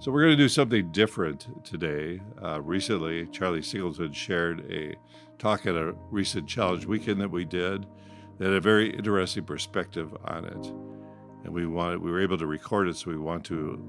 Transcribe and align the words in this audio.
So, 0.00 0.12
we're 0.12 0.22
going 0.22 0.36
to 0.36 0.42
do 0.42 0.48
something 0.48 0.92
different 0.92 1.64
today. 1.64 2.20
Uh, 2.42 2.60
recently, 2.60 3.26
Charlie 3.28 3.62
Singleton 3.62 4.12
shared 4.12 4.70
a 4.70 4.94
talk 5.38 5.66
at 5.66 5.76
a 5.76 5.94
recent 6.10 6.46
challenge 6.46 6.84
weekend 6.84 7.20
that 7.20 7.30
we 7.30 7.44
did 7.44 7.86
that 8.38 8.46
had 8.46 8.54
a 8.54 8.60
very 8.60 8.90
interesting 8.90 9.44
perspective 9.44 10.14
on 10.24 10.44
it. 10.44 10.66
And 11.44 11.54
we 11.54 11.66
wanted, 11.66 12.02
we 12.02 12.10
were 12.10 12.20
able 12.20 12.36
to 12.38 12.46
record 12.46 12.88
it, 12.88 12.96
so 12.96 13.10
we 13.10 13.16
want 13.16 13.44
to 13.46 13.82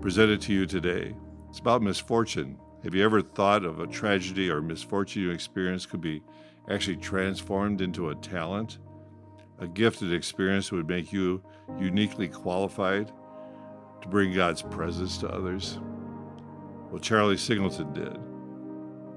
present 0.00 0.30
it 0.30 0.40
to 0.42 0.52
you 0.52 0.66
today. 0.66 1.14
It's 1.50 1.58
about 1.58 1.82
misfortune. 1.82 2.58
Have 2.82 2.94
you 2.94 3.04
ever 3.04 3.20
thought 3.20 3.64
of 3.64 3.80
a 3.80 3.86
tragedy 3.86 4.50
or 4.50 4.62
misfortune 4.62 5.22
you 5.22 5.30
experienced 5.30 5.90
could 5.90 6.00
be 6.00 6.22
actually 6.70 6.96
transformed 6.96 7.80
into 7.80 8.10
a 8.10 8.14
talent? 8.14 8.78
A 9.58 9.66
gifted 9.66 10.12
experience 10.12 10.68
that 10.68 10.76
would 10.76 10.88
make 10.88 11.12
you 11.12 11.42
uniquely 11.78 12.28
qualified 12.28 13.12
to 14.04 14.08
bring 14.10 14.34
God's 14.34 14.60
presence 14.60 15.16
to 15.18 15.28
others? 15.28 15.78
Well, 16.90 17.00
Charlie 17.00 17.38
Singleton 17.38 17.92
did. 17.94 18.18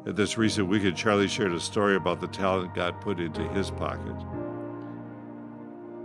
At 0.08 0.16
this 0.16 0.38
recent 0.38 0.70
weekend, 0.70 0.96
Charlie 0.96 1.28
shared 1.28 1.52
a 1.52 1.60
story 1.60 1.98
about 1.98 2.22
the 2.22 2.28
talent 2.28 2.74
God 2.74 3.02
put 3.02 3.20
into 3.20 3.46
his 3.50 3.70
pocket. 3.70 4.16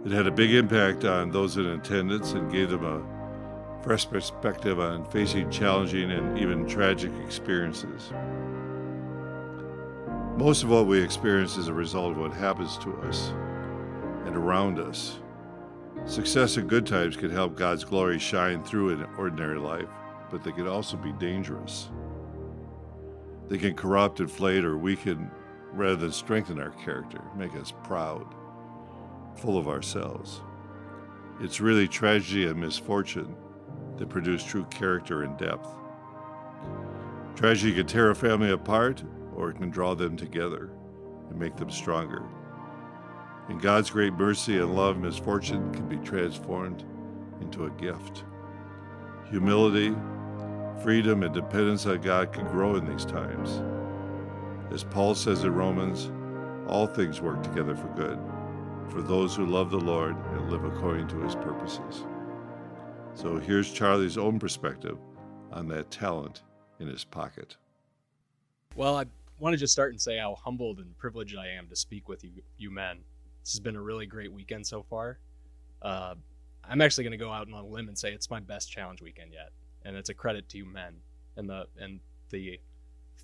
It 0.05 0.11
had 0.11 0.27
a 0.27 0.33
big 0.33 0.53
impact 0.53 1.05
on 1.05 1.31
those 1.31 1.57
in 1.57 1.67
attendance 1.67 2.33
and 2.33 2.51
gave 2.51 2.71
them 2.71 2.85
a 2.85 3.85
fresh 3.85 4.11
perspective 4.11 4.81
on 4.81 5.05
facing 5.13 5.49
challenging 5.49 6.11
and 6.11 6.37
even 6.37 6.67
tragic 6.67 7.13
experiences. 7.25 8.13
Most 10.37 10.65
of 10.65 10.71
what 10.71 10.89
we 10.89 11.01
experience 11.01 11.57
is 11.57 11.69
a 11.69 11.73
result 11.73 12.13
of 12.13 12.19
what 12.19 12.33
happens 12.33 12.77
to 12.79 12.93
us 13.03 13.29
and 14.27 14.35
around 14.35 14.81
us. 14.81 15.21
Success 16.07 16.57
in 16.57 16.67
good 16.67 16.87
times 16.87 17.17
can 17.17 17.31
help 17.31 17.57
God's 17.57 17.85
glory 17.85 18.19
shine 18.19 18.63
through 18.65 18.91
in 18.91 19.05
ordinary 19.17 19.59
life, 19.59 19.89
but 20.31 20.43
they 20.43 20.53
can 20.53 20.67
also 20.67 20.97
be 20.97 21.13
dangerous. 21.13 21.91
They 23.49 23.57
can 23.57 23.75
corrupt, 23.75 24.21
inflate, 24.21 24.65
or 24.65 24.77
weaken 24.77 25.31
rather 25.73 25.97
than 25.97 26.13
strengthen 26.13 26.61
our 26.61 26.71
character, 26.71 27.21
make 27.37 27.55
us 27.55 27.73
proud, 27.85 28.27
full 29.37 29.57
of 29.57 29.69
ourselves. 29.69 30.43
It's 31.41 31.61
really 31.61 31.89
tragedy 31.89 32.47
and 32.47 32.61
misfortune 32.61 33.35
that 33.97 34.09
produce 34.09 34.45
true 34.45 34.65
character 34.65 35.23
and 35.23 35.39
depth. 35.39 35.69
Tragedy 37.37 37.75
can 37.75 37.87
tear 37.87 38.11
a 38.11 38.15
family 38.15 38.51
apart, 38.51 39.03
or 39.35 39.51
it 39.51 39.57
can 39.57 39.71
draw 39.71 39.95
them 39.95 40.17
together 40.17 40.71
and 41.31 41.39
make 41.39 41.57
them 41.57 41.71
stronger. 41.71 42.23
In 43.49 43.59
God's 43.59 43.91
great 43.91 44.13
mercy 44.13 44.59
and 44.59 44.75
love, 44.75 44.99
misfortune 44.99 45.73
can 45.73 45.89
be 45.89 45.99
transformed 45.99 46.85
into 47.41 47.67
a 47.67 47.71
gift. 47.71 48.25
Humility, 49.31 49.95
freedom, 50.83 51.23
and 51.23 51.35
dependence 51.35 51.87
on 51.87 52.01
God 52.01 52.33
can 52.33 52.47
grow 52.47 52.77
in 52.77 52.87
these 52.87 53.05
times. 53.05 53.63
As 54.73 54.85
Paul 54.85 55.15
says 55.15 55.45
in 55.45 55.55
Romans, 55.55 56.11
all 56.69 56.87
things 56.87 57.21
work 57.21 57.43
together 57.43 57.77
for 57.77 57.89
good 57.89 58.19
for 58.89 59.03
those 59.03 59.35
who 59.35 59.47
love 59.47 59.71
the 59.71 59.81
Lord 59.81 60.17
and 60.33 60.51
live 60.51 60.65
according 60.65 61.09
to 61.09 61.21
his 61.21 61.35
purposes. 61.35 62.05
So 63.15 63.39
here's 63.39 63.73
Charlie's 63.73 64.19
own 64.19 64.39
perspective 64.39 64.99
on 65.51 65.67
that 65.69 65.91
talent 65.91 66.43
in 66.79 66.89
his 66.89 67.05
pocket. 67.05 67.57
Well, 68.75 68.97
I 68.97 69.07
want 69.39 69.55
to 69.55 69.59
just 69.59 69.73
start 69.73 69.93
and 69.93 70.01
say 70.01 70.19
how 70.19 70.35
humbled 70.35 70.79
and 70.79 70.97
privileged 70.99 71.37
I 71.37 71.49
am 71.49 71.69
to 71.69 71.77
speak 71.77 72.09
with 72.09 72.23
you, 72.23 72.31
you 72.59 72.71
men. 72.71 72.99
This 73.43 73.53
has 73.53 73.61
been 73.61 73.77
a 73.77 73.83
really 73.83 74.07
great 74.07 74.33
weekend 74.33 74.67
so 74.67 74.83
far. 74.83 75.19
Uh, 75.81 76.15
I'm 76.65 76.81
actually 76.81 77.05
going 77.05 77.13
to 77.13 77.25
go 77.25 77.33
out 77.33 77.49
on 77.49 77.55
a 77.55 77.67
limb 77.67 77.89
and 77.89 77.99
say 77.99 78.13
it's 78.13 78.31
my 78.31 78.41
best 78.41 78.71
challenge 78.71 79.03
weekend 79.03 79.33
yet, 79.33 79.51
and 79.85 79.97
it's 79.97 80.11
a 80.11 80.15
credit 80.15 80.49
to 80.51 80.59
you 80.59 80.65
men 80.65 80.95
and 81.37 81.49
the 81.49 81.67
and 81.79 82.01
the 82.31 82.61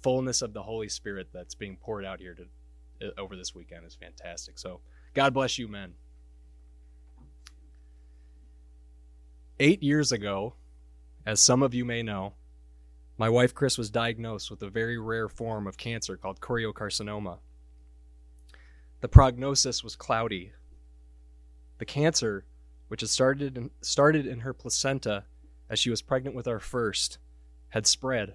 fullness 0.03 0.43
of 0.43 0.53
the 0.53 0.63
Holy 0.63 0.89
Spirit 0.89 1.29
that's 1.33 1.55
being 1.55 1.77
poured 1.77 2.05
out 2.05 2.21
here 2.21 2.35
to 2.35 3.07
uh, 3.07 3.11
over 3.19 3.37
this 3.37 3.55
weekend 3.55 3.87
is 3.87 3.95
fantastic. 3.95 4.59
So 4.59 4.81
God 5.15 5.35
bless 5.35 5.59
you, 5.59 5.69
men. 5.69 5.95
Eight 9.61 9.83
years 9.83 10.13
ago, 10.13 10.55
as 11.27 11.41
some 11.41 11.63
of 11.63 11.75
you 11.75 11.85
may 11.85 12.03
know, 12.03 12.35
my 13.17 13.29
wife 13.29 13.55
Chris 13.55 13.77
was 13.77 13.91
diagnosed 13.91 14.51
with 14.51 14.63
a 14.63 14.71
very 14.71 14.99
rare 14.99 15.29
form 15.29 15.67
of 15.67 15.77
cancer 15.77 16.17
called 16.17 16.41
choriocarcinoma. 16.41 17.39
The 19.01 19.09
prognosis 19.09 19.85
was 19.85 19.95
cloudy. 19.95 20.53
The 21.79 21.85
cancer, 21.85 22.45
which 22.89 23.01
had 23.03 23.11
started 23.11 23.57
in, 23.57 23.71
started 23.81 24.27
in 24.27 24.41
her 24.41 24.53
placenta 24.53 25.25
as 25.71 25.79
she 25.79 25.91
was 25.91 26.03
pregnant 26.03 26.35
with 26.35 26.49
our 26.49 26.59
first, 26.59 27.19
had 27.69 27.87
spread. 27.87 28.35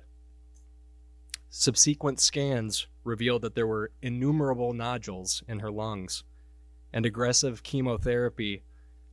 Subsequent 1.49 2.19
scans 2.19 2.87
revealed 3.03 3.41
that 3.41 3.55
there 3.55 3.67
were 3.67 3.91
innumerable 4.01 4.73
nodules 4.73 5.43
in 5.47 5.59
her 5.59 5.69
lungs, 5.69 6.23
and 6.93 7.05
aggressive 7.05 7.61
chemotherapy 7.63 8.63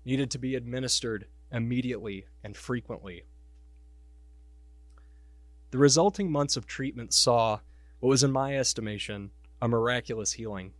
needed 0.04 0.30
to 0.30 0.38
be 0.38 0.54
administered 0.54 1.26
immediately 1.50 2.26
and 2.44 2.56
frequently. 2.56 3.24
The 5.70 5.78
resulting 5.78 6.30
months 6.30 6.56
of 6.56 6.66
treatment 6.66 7.12
saw 7.12 7.60
what 7.98 8.08
was, 8.08 8.22
in 8.22 8.32
my 8.32 8.56
estimation, 8.56 9.30
a 9.60 9.68
miraculous 9.68 10.32
healing. 10.32 10.72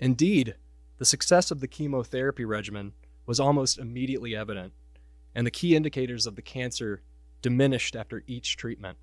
Indeed, 0.00 0.56
the 0.96 1.04
success 1.04 1.50
of 1.50 1.60
the 1.60 1.68
chemotherapy 1.68 2.44
regimen 2.44 2.94
was 3.26 3.38
almost 3.38 3.78
immediately 3.78 4.34
evident, 4.34 4.72
and 5.34 5.46
the 5.46 5.50
key 5.50 5.76
indicators 5.76 6.26
of 6.26 6.36
the 6.36 6.42
cancer 6.42 7.02
diminished 7.42 7.94
after 7.94 8.24
each 8.26 8.56
treatment. 8.56 8.96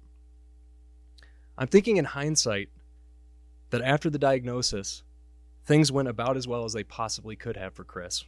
I'm 1.58 1.68
thinking 1.68 1.98
in 1.98 2.06
hindsight 2.06 2.70
that 3.70 3.82
after 3.82 4.10
the 4.10 4.20
diagnosis, 4.20 5.04
things 5.66 5.92
went 5.92 6.08
about 6.08 6.36
as 6.36 6.48
well 6.48 6.66
as 6.66 6.74
they 6.74 6.84
possibly 6.84 7.36
could 7.36 7.58
have 7.58 7.74
for 7.74 7.84
Chris. 7.84 8.26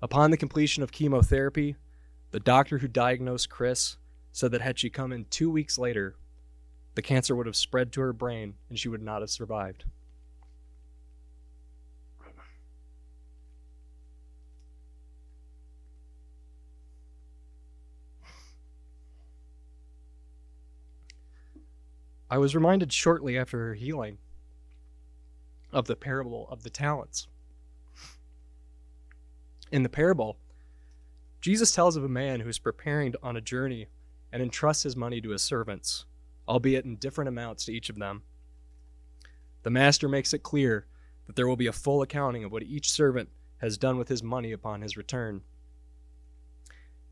Upon 0.00 0.30
the 0.30 0.36
completion 0.36 0.82
of 0.84 0.92
chemotherapy, 0.92 1.74
the 2.30 2.40
doctor 2.40 2.78
who 2.78 2.88
diagnosed 2.88 3.50
Chris 3.50 3.96
said 4.32 4.52
that 4.52 4.60
had 4.60 4.78
she 4.78 4.90
come 4.90 5.12
in 5.12 5.24
two 5.24 5.50
weeks 5.50 5.76
later, 5.76 6.14
the 6.94 7.02
cancer 7.02 7.34
would 7.34 7.46
have 7.46 7.56
spread 7.56 7.92
to 7.92 8.00
her 8.00 8.12
brain 8.12 8.54
and 8.68 8.78
she 8.78 8.88
would 8.88 9.02
not 9.02 9.22
have 9.22 9.30
survived. 9.30 9.84
I 22.30 22.38
was 22.38 22.54
reminded 22.54 22.92
shortly 22.92 23.38
after 23.38 23.58
her 23.58 23.74
healing 23.74 24.18
of 25.72 25.86
the 25.86 25.96
parable 25.96 26.46
of 26.50 26.62
the 26.62 26.70
talents. 26.70 27.26
In 29.70 29.82
the 29.82 29.88
parable, 29.88 30.38
Jesus 31.40 31.72
tells 31.72 31.96
of 31.96 32.04
a 32.04 32.08
man 32.08 32.40
who 32.40 32.48
is 32.48 32.58
preparing 32.58 33.14
on 33.22 33.36
a 33.36 33.40
journey 33.40 33.88
and 34.32 34.42
entrusts 34.42 34.82
his 34.82 34.96
money 34.96 35.20
to 35.20 35.30
his 35.30 35.42
servants, 35.42 36.04
albeit 36.46 36.84
in 36.84 36.96
different 36.96 37.28
amounts 37.28 37.64
to 37.64 37.72
each 37.72 37.88
of 37.88 37.98
them. 37.98 38.22
The 39.62 39.70
master 39.70 40.08
makes 40.08 40.34
it 40.34 40.42
clear 40.42 40.86
that 41.26 41.36
there 41.36 41.46
will 41.46 41.56
be 41.56 41.66
a 41.66 41.72
full 41.72 42.02
accounting 42.02 42.44
of 42.44 42.52
what 42.52 42.62
each 42.62 42.90
servant 42.90 43.28
has 43.58 43.78
done 43.78 43.98
with 43.98 44.08
his 44.08 44.22
money 44.22 44.52
upon 44.52 44.82
his 44.82 44.96
return. 44.96 45.42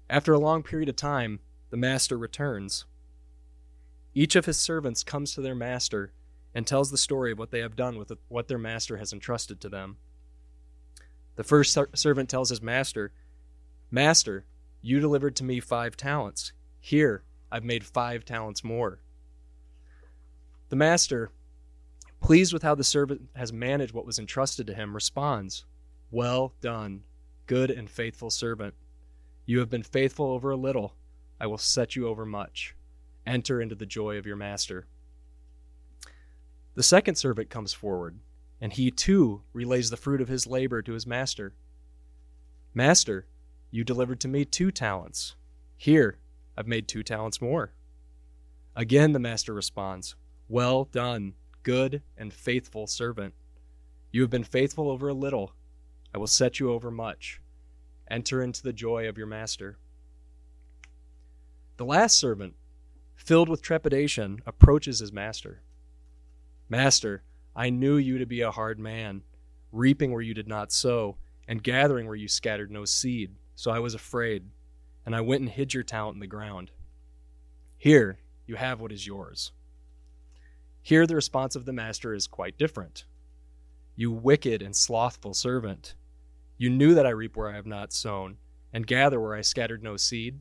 After 0.09 0.33
a 0.33 0.39
long 0.39 0.63
period 0.63 0.89
of 0.89 0.97
time, 0.97 1.41
the 1.71 1.77
master 1.77 2.17
returns. 2.17 2.85
Each 4.17 4.35
of 4.35 4.47
his 4.47 4.57
servants 4.57 5.05
comes 5.05 5.35
to 5.35 5.43
their 5.43 5.55
master 5.55 6.15
and 6.55 6.67
tells 6.67 6.91
the 6.91 6.97
story 6.97 7.33
of 7.33 7.39
what 7.39 7.51
they 7.51 7.61
have 7.61 7.77
done 7.77 7.99
with 7.99 8.11
what 8.29 8.49
their 8.49 8.57
master 8.57 8.97
has 8.97 9.13
entrusted 9.13 9.61
to 9.61 9.69
them. 9.69 9.99
The 11.35 11.45
first 11.45 11.77
servant 11.95 12.31
tells 12.31 12.49
his 12.49 12.63
master, 12.63 13.13
Master, 13.91 14.47
you 14.81 15.01
delivered 15.01 15.37
to 15.37 15.45
me 15.45 15.61
five 15.61 15.99
talents. 15.99 16.55
Here, 16.81 17.25
I've 17.53 17.63
made 17.63 17.85
five 17.85 18.25
talents 18.25 18.65
more. 18.65 19.01
The 20.71 20.77
master, 20.77 21.31
pleased 22.23 22.55
with 22.55 22.63
how 22.63 22.75
the 22.75 22.85
servant 22.85 23.29
has 23.37 23.53
managed 23.53 23.93
what 23.93 24.07
was 24.07 24.19
entrusted 24.19 24.67
to 24.69 24.75
him, 24.75 24.95
responds, 24.95 25.67
Well 26.11 26.55
done, 26.63 27.03
good 27.47 27.71
and 27.71 27.91
faithful 27.91 28.31
servant. 28.31 28.73
You 29.45 29.59
have 29.59 29.69
been 29.69 29.83
faithful 29.83 30.31
over 30.31 30.51
a 30.51 30.57
little. 30.57 30.95
I 31.39 31.47
will 31.49 31.59
set 31.59 31.97
you 31.97 32.09
over 32.09 32.25
much. 32.25 32.75
Enter 33.27 33.61
into 33.61 33.75
the 33.75 33.87
joy 33.87 34.17
of 34.17 34.27
your 34.27 34.37
master. 34.37 34.87
The 36.75 36.83
second 36.83 37.17
servant 37.17 37.51
comes 37.51 37.73
forward, 37.73 38.21
and 38.61 38.73
he 38.73 38.91
too 38.91 39.43
relays 39.53 39.91
the 39.91 39.97
fruit 39.97 40.21
of 40.21 40.29
his 40.29 40.47
labor 40.47 40.83
to 40.83 40.93
his 40.93 41.07
master. 41.07 41.55
Master, 42.73 43.27
you 43.71 43.83
delivered 43.83 44.21
to 44.21 44.29
me 44.29 44.45
two 44.45 44.71
talents. 44.71 45.35
Here, 45.77 46.19
I've 46.57 46.69
made 46.69 46.87
two 46.87 47.03
talents 47.03 47.41
more. 47.41 47.73
Again, 48.77 49.13
the 49.13 49.19
master 49.19 49.55
responds, 49.55 50.15
Well 50.49 50.85
done, 50.85 51.35
good 51.63 52.03
and 52.17 52.33
faithful 52.33 52.87
servant. 52.87 53.35
You 54.13 54.21
have 54.21 54.31
been 54.31 54.45
faithful 54.45 54.91
over 54.91 55.09
a 55.09 55.15
little. 55.15 55.53
I 56.15 56.19
will 56.19 56.27
set 56.27 56.61
you 56.61 56.71
over 56.71 56.91
much. 56.91 57.41
Enter 58.09 58.43
into 58.43 58.63
the 58.63 58.73
joy 58.73 59.09
of 59.09 59.19
your 59.19 59.27
master. 59.27 59.79
The 61.77 61.85
last 61.85 62.17
servant, 62.17 62.55
filled 63.17 63.49
with 63.49 63.63
trepidation, 63.63 64.41
approaches 64.47 65.01
his 65.01 65.13
master. 65.13 65.63
Master, 66.69 67.25
I 67.55 67.71
knew 67.71 67.97
you 67.97 68.19
to 68.19 68.27
be 68.27 68.43
a 68.43 68.53
hard 68.53 68.79
man, 68.79 69.23
reaping 69.73 70.13
where 70.13 70.23
you 70.23 70.35
did 70.35 70.47
not 70.47 70.71
sow, 70.71 71.17
and 71.49 71.63
gathering 71.63 72.07
where 72.07 72.15
you 72.15 72.29
scattered 72.29 72.71
no 72.71 72.85
seed. 72.85 73.35
So 73.55 73.71
I 73.71 73.79
was 73.79 73.95
afraid, 73.95 74.45
and 75.05 75.17
I 75.17 75.21
went 75.23 75.41
and 75.41 75.51
hid 75.51 75.75
your 75.75 75.83
talent 75.83 76.15
in 76.15 76.21
the 76.21 76.27
ground. 76.27 76.71
Here, 77.77 78.19
you 78.47 78.57
have 78.57 78.81
what 78.81 78.93
is 78.93 79.07
yours. 79.07 79.53
Here, 80.83 81.07
the 81.07 81.17
response 81.17 81.57
of 81.57 81.65
the 81.65 81.73
master 81.73 82.15
is 82.15 82.27
quite 82.27 82.59
different. 82.59 83.05
You 83.97 84.13
wicked 84.13 84.63
and 84.63 84.77
slothful 84.77 85.35
servant, 85.35 85.95
you 86.59 86.71
knew 86.71 86.95
that 86.95 87.07
I 87.07 87.11
reap 87.11 87.37
where 87.37 87.51
I 87.51 87.57
have 87.57 87.67
not 87.67 87.93
sown, 87.93 88.39
and 88.73 88.87
gather 88.87 89.21
where 89.21 89.35
I 89.35 89.43
scattered 89.43 89.83
no 89.83 89.97
seed. 89.97 90.41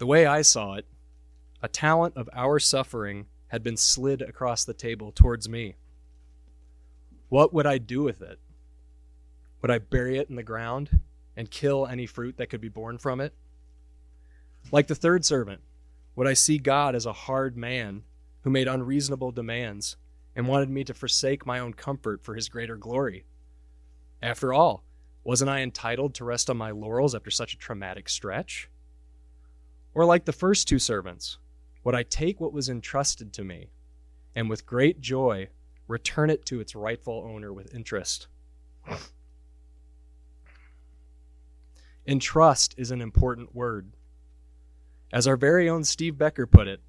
The 0.00 0.06
way 0.06 0.24
I 0.24 0.40
saw 0.40 0.76
it, 0.76 0.86
a 1.62 1.68
talent 1.68 2.16
of 2.16 2.30
our 2.32 2.58
suffering 2.58 3.26
had 3.48 3.62
been 3.62 3.76
slid 3.76 4.22
across 4.22 4.64
the 4.64 4.72
table 4.72 5.12
towards 5.12 5.46
me. 5.46 5.76
What 7.28 7.52
would 7.52 7.66
I 7.66 7.76
do 7.76 8.02
with 8.02 8.22
it? 8.22 8.38
Would 9.60 9.70
I 9.70 9.76
bury 9.76 10.16
it 10.16 10.30
in 10.30 10.36
the 10.36 10.42
ground 10.42 11.00
and 11.36 11.50
kill 11.50 11.86
any 11.86 12.06
fruit 12.06 12.38
that 12.38 12.48
could 12.48 12.62
be 12.62 12.70
born 12.70 12.96
from 12.96 13.20
it? 13.20 13.34
Like 14.72 14.86
the 14.86 14.94
third 14.94 15.26
servant, 15.26 15.60
would 16.16 16.26
I 16.26 16.32
see 16.32 16.56
God 16.56 16.94
as 16.94 17.04
a 17.04 17.12
hard 17.12 17.58
man 17.58 18.04
who 18.40 18.48
made 18.48 18.68
unreasonable 18.68 19.32
demands 19.32 19.98
and 20.34 20.48
wanted 20.48 20.70
me 20.70 20.82
to 20.84 20.94
forsake 20.94 21.44
my 21.44 21.58
own 21.58 21.74
comfort 21.74 22.24
for 22.24 22.34
his 22.34 22.48
greater 22.48 22.78
glory? 22.78 23.26
After 24.22 24.54
all, 24.54 24.82
wasn't 25.24 25.50
I 25.50 25.60
entitled 25.60 26.14
to 26.14 26.24
rest 26.24 26.48
on 26.48 26.56
my 26.56 26.70
laurels 26.70 27.14
after 27.14 27.30
such 27.30 27.52
a 27.52 27.58
traumatic 27.58 28.08
stretch? 28.08 28.70
Or 29.94 30.04
like 30.04 30.24
the 30.24 30.32
first 30.32 30.68
two 30.68 30.78
servants, 30.78 31.38
would 31.82 31.94
I 31.94 32.02
take 32.02 32.40
what 32.40 32.52
was 32.52 32.68
entrusted 32.68 33.32
to 33.34 33.44
me 33.44 33.70
and 34.34 34.48
with 34.48 34.66
great 34.66 35.00
joy 35.00 35.48
return 35.88 36.30
it 36.30 36.44
to 36.46 36.60
its 36.60 36.74
rightful 36.76 37.24
owner 37.26 37.52
with 37.52 37.74
interest? 37.74 38.28
Entrust 42.06 42.74
is 42.78 42.90
an 42.90 43.00
important 43.00 43.54
word. 43.54 43.92
As 45.12 45.26
our 45.26 45.36
very 45.36 45.68
own 45.68 45.84
Steve 45.84 46.16
Becker 46.16 46.46
put 46.46 46.68
it, 46.68 46.80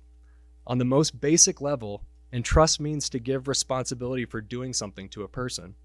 on 0.65 0.77
the 0.77 0.85
most 0.85 1.19
basic 1.19 1.59
level, 1.59 2.03
entrust 2.31 2.79
means 2.79 3.09
to 3.09 3.19
give 3.19 3.47
responsibility 3.47 4.25
for 4.25 4.41
doing 4.41 4.73
something 4.73 5.09
to 5.09 5.23
a 5.23 5.27
person, 5.27 5.75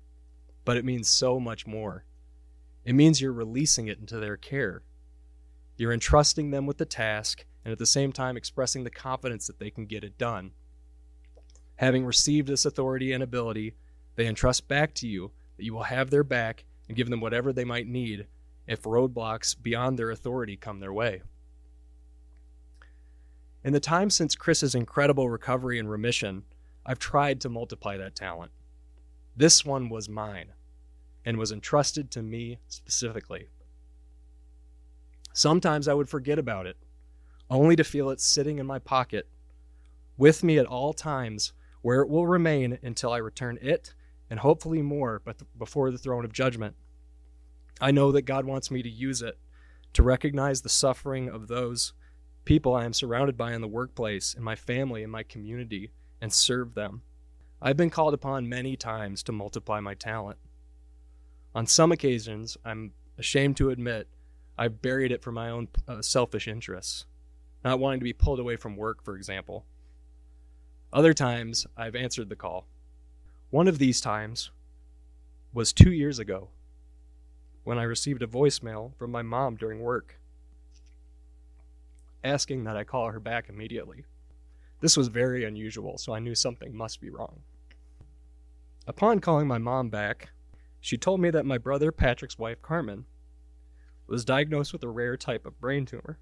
but 0.65 0.77
it 0.77 0.85
means 0.85 1.09
so 1.09 1.41
much 1.41 1.67
more. 1.67 2.05
It 2.85 2.95
means 2.95 3.21
you're 3.21 3.33
releasing 3.33 3.89
it 3.89 3.99
into 3.99 4.21
their 4.21 4.37
care. 4.37 4.83
You're 5.76 5.93
entrusting 5.93 6.50
them 6.50 6.67
with 6.67 6.78
the 6.78 6.87
task 6.87 7.44
and 7.64 7.73
at 7.73 7.78
the 7.78 7.87
same 7.87 8.12
time 8.12 8.37
expressing 8.37 8.84
the 8.84 8.90
confidence 8.90 9.46
that 9.46 9.58
they 9.58 9.70
can 9.70 9.87
get 9.87 10.05
it 10.05 10.17
done. 10.17 10.52
Having 11.76 12.06
received 12.06 12.49
this 12.49 12.64
authority 12.64 13.12
and 13.12 13.23
ability, 13.23 13.75
they 14.14 14.26
entrust 14.26 14.69
back 14.69 14.94
to 14.94 15.06
you 15.06 15.32
that 15.56 15.64
you 15.64 15.75
will 15.75 15.82
have 15.82 16.11
their 16.11 16.25
back 16.25 16.64
and 16.88 16.96
give 16.96 17.11
them 17.11 17.20
whatever 17.20 17.52
they 17.52 17.64
might 17.64 17.87
need 17.87 18.26
if 18.67 18.82
roadblocks 18.82 19.55
beyond 19.61 19.99
their 19.99 20.11
authority 20.11 20.56
come 20.56 20.81
their 20.81 20.93
way. 20.93 21.23
In 23.62 23.72
the 23.72 23.81
time 23.81 24.11
since 24.11 24.34
Chris's 24.34 24.75
incredible 24.75 25.29
recovery 25.29 25.79
and 25.79 25.90
remission, 25.90 26.44
I've 26.87 26.99
tried 26.99 27.40
to 27.40 27.49
multiply 27.49 27.96
that 27.96 28.14
talent. 28.14 28.52
This 29.37 29.64
one 29.64 29.88
was 29.88 30.08
mine 30.08 30.52
and 31.25 31.37
was 31.37 31.52
entrusted 31.52 32.11
to 32.12 32.22
me 32.22 32.61
specifically. 32.69 33.49
Sometimes 35.37 35.87
I 35.87 35.93
would 35.93 36.09
forget 36.09 36.38
about 36.38 36.67
it, 36.67 36.79
only 37.50 37.77
to 37.77 37.85
feel 37.85 38.09
it 38.09 38.23
sitting 38.23 38.59
in 38.59 38.65
my 38.65 38.79
pocket, 38.79 39.29
with 40.17 40.43
me 40.43 40.56
at 40.56 40.65
all 40.65 40.94
times, 40.94 41.53
where 41.83 42.00
it 42.00 42.09
will 42.09 42.27
remain 42.27 42.79
until 42.83 43.12
I 43.12 43.19
return 43.19 43.59
it 43.61 43.93
and 44.31 44.41
hopefully 44.41 44.81
more 44.81 45.21
but 45.23 45.37
before 45.59 45.91
the 45.91 45.99
throne 45.99 46.25
of 46.25 46.33
judgment. 46.33 46.75
I 47.83 47.91
know 47.91 48.12
that 48.12 48.23
God 48.23 48.47
wants 48.47 48.71
me 48.71 48.83
to 48.83 48.88
use 48.88 49.21
it 49.21 49.38
to 49.93 50.03
recognize 50.03 50.62
the 50.62 50.71
suffering 50.71 51.29
of 51.29 51.49
those 51.49 51.93
people 52.47 52.75
I 52.75 52.87
am 52.87 52.94
surrounded 52.94 53.37
by 53.37 53.53
in 53.53 53.61
the 53.61 53.69
workplace, 53.69 54.32
in 54.32 54.43
my 54.43 54.56
family, 54.56 55.03
in 55.03 55.11
my 55.11 55.23
community, 55.23 55.91
and 56.19 56.32
serve 56.32 56.73
them. 56.73 57.03
I've 57.61 57.77
been 57.77 57.91
called 57.91 58.15
upon 58.15 58.49
many 58.49 58.75
times 58.75 59.23
to 59.25 59.32
multiply 59.32 59.81
my 59.81 59.93
talent. 59.93 60.39
On 61.55 61.67
some 61.67 61.93
occasions, 61.93 62.56
I'm 62.65 62.93
ashamed 63.19 63.59
to 63.59 63.69
admit, 63.69 64.09
I've 64.58 64.82
buried 64.82 65.12
it 65.12 65.23
for 65.23 65.32
my 65.32 65.50
own 65.50 65.69
uh, 65.87 66.03
selfish 66.03 66.49
interests, 66.49 67.06
not 67.64 67.79
wanting 67.79 68.00
to 68.00 68.05
be 68.05 68.12
pulled 68.12 68.41
away 68.41 68.56
from 68.56 68.76
work, 68.76 69.03
for 69.05 69.17
example. 69.17 69.64
Other 70.93 71.12
times, 71.12 71.67
I've 71.76 71.94
answered 71.94 72.29
the 72.29 72.37
call. 72.37 72.67
One 73.50 73.69
of 73.69 73.79
these 73.79 74.00
times 74.00 74.50
was 75.53 75.73
two 75.73 75.93
years 75.93 76.19
ago 76.19 76.49
when 77.64 77.79
I 77.79 77.82
received 77.82 78.23
a 78.23 78.26
voicemail 78.26 78.94
from 78.97 79.11
my 79.11 79.23
mom 79.23 79.56
during 79.56 79.81
work 79.81 80.19
asking 82.26 82.64
that 82.64 82.76
I 82.76 82.85
call 82.85 83.11
her 83.11 83.20
back 83.20 83.49
immediately. 83.49 84.05
This 84.81 84.97
was 84.97 85.08
very 85.08 85.44
unusual, 85.44 85.97
so 85.97 86.12
I 86.12 86.19
knew 86.19 86.35
something 86.35 86.76
must 86.76 87.00
be 87.00 87.08
wrong. 87.08 87.41
Upon 88.87 89.20
calling 89.20 89.46
my 89.46 89.58
mom 89.58 89.89
back, 89.89 90.31
she 90.81 90.96
told 90.96 91.20
me 91.20 91.31
that 91.31 91.46
my 91.46 91.58
brother 91.58 91.91
Patrick's 91.93 92.39
wife, 92.39 92.60
Carmen, 92.63 93.06
was 94.06 94.25
diagnosed 94.25 94.72
with 94.72 94.82
a 94.82 94.89
rare 94.89 95.17
type 95.17 95.46
of 95.46 95.60
brain 95.60 95.86
tumor. 95.86 96.19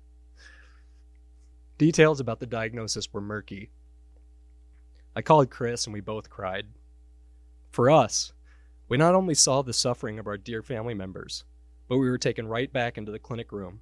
Details 1.77 2.21
about 2.21 2.41
the 2.41 2.47
diagnosis 2.47 3.13
were 3.13 3.21
murky. 3.21 3.71
I 5.17 5.23
called 5.23 5.51
Chris 5.51 5.87
and 5.87 5.93
we 5.93 6.01
both 6.01 6.31
cried. 6.31 6.67
For 7.71 7.91
us, 7.91 8.33
we 8.89 8.97
not 8.97 9.15
only 9.15 9.35
saw 9.35 9.63
the 9.63 9.73
suffering 9.73 10.19
of 10.19 10.27
our 10.27 10.37
dear 10.37 10.63
family 10.63 10.95
members, 10.95 11.45
but 11.89 11.99
we 11.99 12.09
were 12.09 12.19
taken 12.19 12.47
right 12.47 12.73
back 12.73 12.97
into 12.97 13.13
the 13.13 13.19
clinic 13.19 13.53
room 13.53 13.81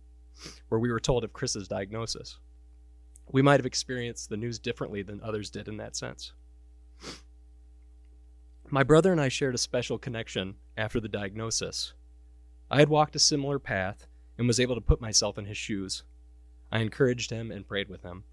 where 0.68 0.80
we 0.80 0.90
were 0.90 1.00
told 1.00 1.24
of 1.24 1.32
Chris's 1.32 1.68
diagnosis. 1.68 2.38
We 3.30 3.42
might 3.42 3.60
have 3.60 3.66
experienced 3.66 4.28
the 4.28 4.36
news 4.36 4.58
differently 4.58 5.02
than 5.02 5.20
others 5.22 5.50
did 5.50 5.68
in 5.68 5.76
that 5.76 5.96
sense. 5.96 6.32
My 8.70 8.82
brother 8.82 9.12
and 9.12 9.20
I 9.20 9.28
shared 9.28 9.54
a 9.54 9.58
special 9.58 9.98
connection 9.98 10.56
after 10.76 10.98
the 10.98 11.08
diagnosis. 11.08 11.92
I 12.72 12.78
had 12.78 12.88
walked 12.88 13.14
a 13.14 13.18
similar 13.18 13.58
path 13.58 14.06
and 14.38 14.46
was 14.46 14.58
able 14.58 14.74
to 14.76 14.80
put 14.80 14.98
myself 14.98 15.36
in 15.36 15.44
his 15.44 15.58
shoes. 15.58 16.04
I 16.72 16.78
encouraged 16.78 17.30
him 17.30 17.50
and 17.50 17.68
prayed 17.68 17.90
with 17.90 18.02
him. 18.02 18.24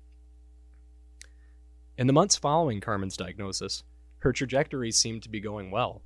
In 1.97 2.07
the 2.07 2.13
months 2.13 2.37
following 2.37 2.79
Carmen's 2.79 3.17
diagnosis, 3.17 3.83
her 4.19 4.31
trajectory 4.31 4.93
seemed 4.93 5.23
to 5.23 5.29
be 5.29 5.41
going 5.41 5.71
well. 5.71 6.03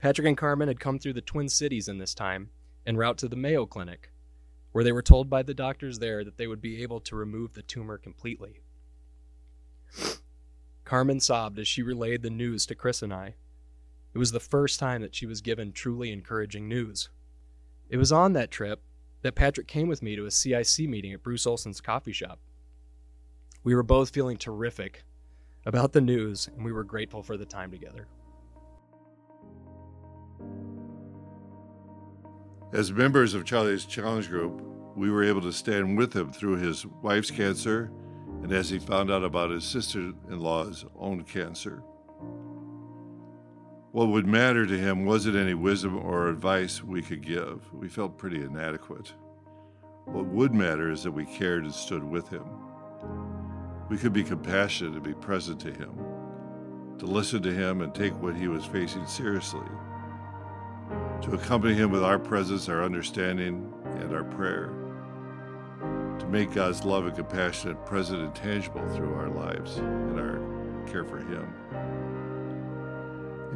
Patrick 0.00 0.26
and 0.26 0.36
Carmen 0.36 0.68
had 0.68 0.78
come 0.78 0.98
through 0.98 1.14
the 1.14 1.22
Twin 1.22 1.48
Cities 1.48 1.88
in 1.88 1.96
this 1.96 2.12
time 2.12 2.50
en 2.86 2.98
route 2.98 3.16
to 3.18 3.28
the 3.28 3.36
Mayo 3.36 3.64
Clinic, 3.64 4.12
where 4.72 4.84
they 4.84 4.92
were 4.92 5.00
told 5.00 5.30
by 5.30 5.42
the 5.42 5.54
doctors 5.54 5.98
there 5.98 6.24
that 6.24 6.36
they 6.36 6.46
would 6.46 6.60
be 6.60 6.82
able 6.82 7.00
to 7.00 7.16
remove 7.16 7.54
the 7.54 7.62
tumor 7.62 7.96
completely. 7.96 8.60
Carmen 10.84 11.20
sobbed 11.20 11.58
as 11.58 11.66
she 11.66 11.82
relayed 11.82 12.20
the 12.20 12.28
news 12.28 12.66
to 12.66 12.74
Chris 12.74 13.00
and 13.00 13.14
I. 13.14 13.36
It 14.16 14.18
was 14.18 14.32
the 14.32 14.40
first 14.40 14.80
time 14.80 15.02
that 15.02 15.14
she 15.14 15.26
was 15.26 15.42
given 15.42 15.72
truly 15.72 16.10
encouraging 16.10 16.66
news. 16.66 17.10
It 17.90 17.98
was 17.98 18.10
on 18.10 18.32
that 18.32 18.50
trip 18.50 18.80
that 19.20 19.34
Patrick 19.34 19.68
came 19.68 19.88
with 19.88 20.02
me 20.02 20.16
to 20.16 20.24
a 20.24 20.30
CIC 20.30 20.88
meeting 20.88 21.12
at 21.12 21.22
Bruce 21.22 21.46
Olson's 21.46 21.82
coffee 21.82 22.12
shop. 22.12 22.40
We 23.62 23.74
were 23.74 23.82
both 23.82 24.08
feeling 24.08 24.38
terrific 24.38 25.04
about 25.66 25.92
the 25.92 26.00
news, 26.00 26.48
and 26.48 26.64
we 26.64 26.72
were 26.72 26.82
grateful 26.82 27.22
for 27.22 27.36
the 27.36 27.44
time 27.44 27.70
together. 27.70 28.08
As 32.72 32.90
members 32.90 33.34
of 33.34 33.44
Charlie's 33.44 33.84
challenge 33.84 34.30
group, 34.30 34.62
we 34.96 35.10
were 35.10 35.24
able 35.24 35.42
to 35.42 35.52
stand 35.52 35.98
with 35.98 36.16
him 36.16 36.32
through 36.32 36.56
his 36.56 36.86
wife's 36.86 37.30
cancer 37.30 37.92
and 38.42 38.50
as 38.50 38.70
he 38.70 38.78
found 38.78 39.10
out 39.10 39.24
about 39.24 39.50
his 39.50 39.64
sister 39.64 40.14
in 40.30 40.40
law's 40.40 40.86
own 40.98 41.22
cancer. 41.22 41.82
What 43.96 44.08
would 44.08 44.26
matter 44.26 44.66
to 44.66 44.78
him 44.78 45.06
wasn't 45.06 45.36
any 45.36 45.54
wisdom 45.54 45.96
or 45.96 46.28
advice 46.28 46.84
we 46.84 47.00
could 47.00 47.22
give. 47.22 47.62
We 47.72 47.88
felt 47.88 48.18
pretty 48.18 48.42
inadequate. 48.42 49.14
What 50.04 50.26
would 50.26 50.52
matter 50.52 50.90
is 50.90 51.02
that 51.04 51.12
we 51.12 51.24
cared 51.24 51.64
and 51.64 51.72
stood 51.72 52.04
with 52.04 52.28
him. 52.28 52.44
We 53.88 53.96
could 53.96 54.12
be 54.12 54.22
compassionate 54.22 54.92
and 54.92 55.02
be 55.02 55.14
present 55.14 55.60
to 55.60 55.72
him, 55.72 55.96
to 56.98 57.06
listen 57.06 57.42
to 57.44 57.54
him 57.54 57.80
and 57.80 57.94
take 57.94 58.12
what 58.20 58.36
he 58.36 58.48
was 58.48 58.66
facing 58.66 59.06
seriously, 59.06 59.66
to 61.22 61.32
accompany 61.32 61.72
him 61.72 61.90
with 61.90 62.04
our 62.04 62.18
presence, 62.18 62.68
our 62.68 62.84
understanding, 62.84 63.72
and 64.00 64.14
our 64.14 64.24
prayer, 64.24 64.74
to 66.18 66.26
make 66.26 66.52
God's 66.52 66.84
love 66.84 67.06
and 67.06 67.16
compassion 67.16 67.78
present 67.86 68.20
and 68.20 68.34
tangible 68.34 68.86
through 68.90 69.14
our 69.14 69.30
lives 69.30 69.78
and 69.78 70.20
our 70.20 70.38
care 70.86 71.06
for 71.06 71.16
him. 71.16 72.25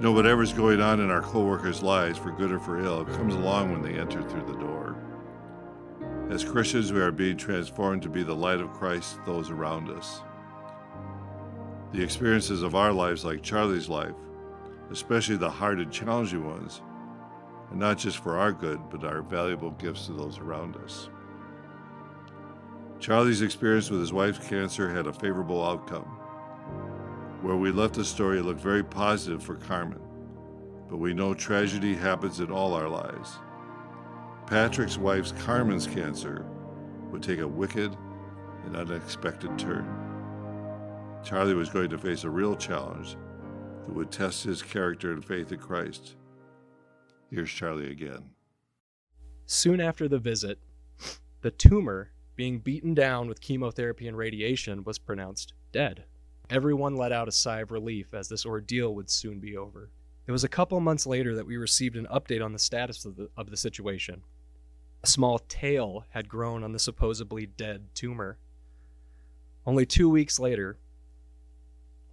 You 0.00 0.04
know, 0.04 0.12
whatever's 0.12 0.54
going 0.54 0.80
on 0.80 1.00
in 1.00 1.10
our 1.10 1.20
coworkers' 1.20 1.82
lives, 1.82 2.16
for 2.16 2.30
good 2.30 2.50
or 2.50 2.58
for 2.58 2.82
ill, 2.82 3.04
comes 3.04 3.34
along 3.34 3.70
when 3.70 3.82
they 3.82 4.00
enter 4.00 4.22
through 4.22 4.46
the 4.50 4.58
door. 4.58 4.96
As 6.30 6.42
Christians, 6.42 6.90
we 6.90 7.02
are 7.02 7.12
being 7.12 7.36
transformed 7.36 8.00
to 8.04 8.08
be 8.08 8.22
the 8.22 8.34
light 8.34 8.62
of 8.62 8.72
Christ 8.72 9.16
to 9.16 9.20
those 9.26 9.50
around 9.50 9.90
us. 9.90 10.22
The 11.92 12.02
experiences 12.02 12.62
of 12.62 12.74
our 12.74 12.94
lives, 12.94 13.26
like 13.26 13.42
Charlie's 13.42 13.90
life, 13.90 14.14
especially 14.90 15.36
the 15.36 15.50
hard 15.50 15.80
and 15.80 15.92
challenging 15.92 16.46
ones, 16.46 16.80
are 17.70 17.76
not 17.76 17.98
just 17.98 18.20
for 18.20 18.38
our 18.38 18.52
good, 18.52 18.80
but 18.88 19.04
are 19.04 19.20
valuable 19.20 19.72
gifts 19.72 20.06
to 20.06 20.14
those 20.14 20.38
around 20.38 20.76
us. 20.76 21.10
Charlie's 23.00 23.42
experience 23.42 23.90
with 23.90 24.00
his 24.00 24.14
wife's 24.14 24.48
cancer 24.48 24.88
had 24.88 25.06
a 25.06 25.12
favorable 25.12 25.62
outcome. 25.62 26.19
Where 27.42 27.56
we 27.56 27.72
left 27.72 27.94
the 27.94 28.04
story, 28.04 28.42
looked 28.42 28.60
very 28.60 28.84
positive 28.84 29.42
for 29.42 29.56
Carmen, 29.56 30.00
but 30.88 30.98
we 30.98 31.14
know 31.14 31.32
tragedy 31.32 31.94
happens 31.94 32.40
in 32.40 32.50
all 32.50 32.74
our 32.74 32.88
lives. 32.88 33.38
Patrick's 34.46 34.98
wife's 34.98 35.32
Carmen's 35.32 35.86
cancer 35.86 36.44
would 37.10 37.22
take 37.22 37.40
a 37.40 37.48
wicked 37.48 37.96
and 38.66 38.76
unexpected 38.76 39.58
turn. 39.58 39.88
Charlie 41.24 41.54
was 41.54 41.70
going 41.70 41.88
to 41.90 41.98
face 41.98 42.24
a 42.24 42.30
real 42.30 42.56
challenge 42.56 43.16
that 43.86 43.94
would 43.94 44.10
test 44.10 44.44
his 44.44 44.62
character 44.62 45.12
and 45.12 45.24
faith 45.24 45.50
in 45.50 45.58
Christ. 45.58 46.16
Here's 47.30 47.50
Charlie 47.50 47.90
again. 47.90 48.30
Soon 49.46 49.80
after 49.80 50.08
the 50.08 50.18
visit, 50.18 50.58
the 51.40 51.50
tumor, 51.50 52.10
being 52.36 52.58
beaten 52.58 52.92
down 52.92 53.28
with 53.28 53.40
chemotherapy 53.40 54.06
and 54.06 54.16
radiation, 54.16 54.84
was 54.84 54.98
pronounced 54.98 55.54
dead. 55.72 56.04
Everyone 56.50 56.96
let 56.96 57.12
out 57.12 57.28
a 57.28 57.32
sigh 57.32 57.60
of 57.60 57.70
relief 57.70 58.12
as 58.12 58.28
this 58.28 58.44
ordeal 58.44 58.92
would 58.96 59.08
soon 59.08 59.38
be 59.38 59.56
over. 59.56 59.88
It 60.26 60.32
was 60.32 60.42
a 60.42 60.48
couple 60.48 60.80
months 60.80 61.06
later 61.06 61.36
that 61.36 61.46
we 61.46 61.56
received 61.56 61.94
an 61.94 62.08
update 62.12 62.44
on 62.44 62.52
the 62.52 62.58
status 62.58 63.04
of 63.04 63.14
the, 63.14 63.30
of 63.36 63.50
the 63.50 63.56
situation. 63.56 64.22
A 65.04 65.06
small 65.06 65.38
tail 65.38 66.06
had 66.10 66.28
grown 66.28 66.64
on 66.64 66.72
the 66.72 66.80
supposedly 66.80 67.46
dead 67.46 67.86
tumor. 67.94 68.36
Only 69.64 69.86
two 69.86 70.10
weeks 70.10 70.40
later, 70.40 70.76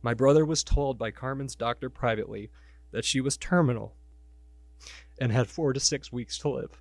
my 0.04 0.14
brother 0.14 0.46
was 0.46 0.64
told 0.64 1.00
by 1.00 1.10
Carmen's 1.10 1.56
doctor 1.56 1.90
privately 1.90 2.52
that 2.92 3.06
she 3.06 3.20
was 3.20 3.38
terminal 3.38 3.96
and 5.20 5.32
had 5.32 5.48
four 5.48 5.74
to 5.74 5.80
six 5.80 6.12
weeks 6.12 6.38
to 6.40 6.50
live. 6.50 6.80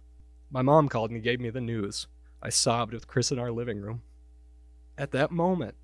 My 0.51 0.61
mom 0.61 0.91
called 0.91 1.11
and 1.11 1.23
gave 1.23 1.41
me 1.41 1.49
the 1.49 1.63
news. 1.63 2.07
I 2.43 2.51
sobbed 2.51 2.93
with 2.93 3.09
Chris 3.09 3.33
in 3.33 3.39
our 3.39 3.51
living 3.51 3.81
room. 3.81 4.03
At 4.99 5.13
that 5.13 5.31
moment, 5.31 5.75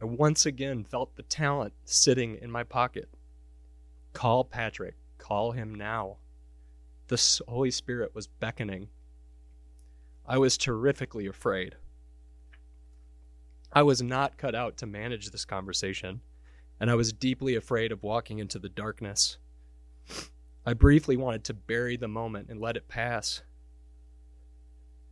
I 0.00 0.06
once 0.06 0.46
again 0.46 0.84
felt 0.84 1.16
the 1.16 1.22
talent 1.22 1.74
sitting 1.84 2.38
in 2.40 2.50
my 2.50 2.64
pocket. 2.64 3.08
Call 4.14 4.44
Patrick. 4.44 4.96
Call 5.18 5.52
him 5.52 5.74
now. 5.74 6.16
The 7.08 7.42
Holy 7.46 7.70
Spirit 7.70 8.14
was 8.14 8.26
beckoning. 8.26 8.88
I 10.26 10.38
was 10.38 10.56
terrifically 10.56 11.26
afraid. 11.26 11.74
I 13.72 13.82
was 13.82 14.00
not 14.00 14.38
cut 14.38 14.54
out 14.54 14.78
to 14.78 14.86
manage 14.86 15.30
this 15.30 15.44
conversation, 15.44 16.22
and 16.80 16.90
I 16.90 16.94
was 16.94 17.12
deeply 17.12 17.54
afraid 17.54 17.92
of 17.92 18.02
walking 18.02 18.38
into 18.38 18.58
the 18.58 18.68
darkness. 18.68 19.36
I 20.64 20.72
briefly 20.72 21.16
wanted 21.16 21.44
to 21.44 21.54
bury 21.54 21.96
the 21.96 22.08
moment 22.08 22.48
and 22.48 22.60
let 22.60 22.76
it 22.76 22.88
pass. 22.88 23.42